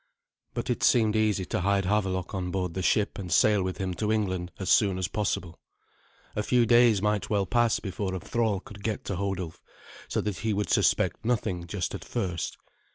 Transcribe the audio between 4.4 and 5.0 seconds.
as soon